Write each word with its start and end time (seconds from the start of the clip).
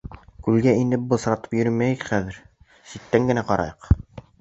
—Күлгә 0.45 0.73
инеп 0.83 1.03
бысратып 1.11 1.55
йөрөмәйек 1.59 2.09
хәҙер, 2.09 2.43
ситтән 2.95 3.33
генә 3.33 3.49
ҡарайыҡ. 3.53 3.97